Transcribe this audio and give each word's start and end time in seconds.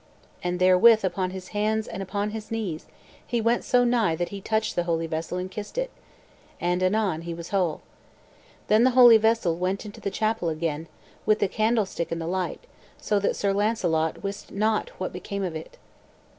And 0.41 0.57
therewith, 0.57 1.05
upon 1.05 1.29
his 1.29 1.49
hands 1.49 1.87
and 1.87 2.01
upon 2.01 2.31
his 2.31 2.49
knees, 2.49 2.87
he 3.27 3.39
went 3.39 3.63
so 3.63 3.83
nigh 3.83 4.15
that 4.15 4.29
he 4.29 4.41
touched 4.41 4.75
the 4.75 4.85
holy 4.85 5.05
vessel 5.05 5.37
and 5.37 5.51
kissed 5.51 5.77
it. 5.77 5.91
And 6.59 6.81
anon 6.81 7.21
he 7.21 7.35
was 7.35 7.49
whole. 7.49 7.81
Then 8.65 8.83
the 8.83 8.89
holy 8.97 9.17
vessel 9.17 9.57
went 9.57 9.85
into 9.85 10.01
the 10.01 10.09
chapel 10.09 10.49
again, 10.49 10.87
with 11.27 11.37
the 11.37 11.47
candlestick 11.47 12.11
and 12.11 12.19
the 12.19 12.25
light, 12.25 12.63
so 12.97 13.19
that 13.19 13.35
Sir 13.35 13.53
Launcelot 13.53 14.23
wist 14.23 14.51
not 14.51 14.89
what 14.97 15.13
became 15.13 15.43
of 15.43 15.55
it. 15.55 15.77